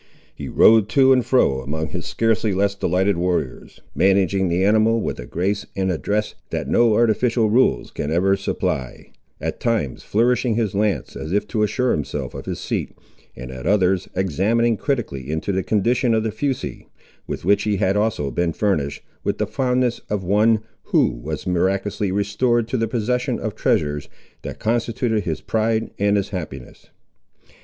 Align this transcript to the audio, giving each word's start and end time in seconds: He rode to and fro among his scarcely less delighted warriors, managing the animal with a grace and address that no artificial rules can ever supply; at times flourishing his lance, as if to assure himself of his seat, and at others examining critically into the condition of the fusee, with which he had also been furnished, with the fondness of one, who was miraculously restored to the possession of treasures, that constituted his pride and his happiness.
He 0.33 0.49
rode 0.49 0.89
to 0.89 1.13
and 1.13 1.23
fro 1.23 1.61
among 1.61 1.89
his 1.89 2.07
scarcely 2.07 2.55
less 2.55 2.73
delighted 2.73 3.17
warriors, 3.17 3.81
managing 3.93 4.47
the 4.47 4.63
animal 4.65 4.99
with 4.99 5.19
a 5.19 5.27
grace 5.27 5.67
and 5.75 5.91
address 5.91 6.33
that 6.49 6.67
no 6.67 6.95
artificial 6.95 7.51
rules 7.51 7.91
can 7.91 8.09
ever 8.09 8.35
supply; 8.35 9.11
at 9.39 9.59
times 9.59 10.01
flourishing 10.01 10.55
his 10.55 10.73
lance, 10.73 11.15
as 11.15 11.31
if 11.31 11.47
to 11.49 11.61
assure 11.61 11.91
himself 11.91 12.33
of 12.33 12.47
his 12.47 12.59
seat, 12.59 12.97
and 13.35 13.51
at 13.51 13.67
others 13.67 14.09
examining 14.15 14.75
critically 14.75 15.29
into 15.29 15.51
the 15.51 15.61
condition 15.61 16.15
of 16.15 16.23
the 16.23 16.31
fusee, 16.31 16.87
with 17.27 17.45
which 17.45 17.61
he 17.61 17.77
had 17.77 17.95
also 17.95 18.31
been 18.31 18.53
furnished, 18.53 19.03
with 19.23 19.37
the 19.37 19.45
fondness 19.45 20.01
of 20.09 20.23
one, 20.23 20.61
who 20.85 21.09
was 21.11 21.45
miraculously 21.45 22.11
restored 22.11 22.67
to 22.67 22.75
the 22.75 22.87
possession 22.87 23.39
of 23.39 23.53
treasures, 23.53 24.09
that 24.41 24.57
constituted 24.57 25.25
his 25.25 25.41
pride 25.41 25.91
and 25.99 26.17
his 26.17 26.29
happiness. 26.29 26.87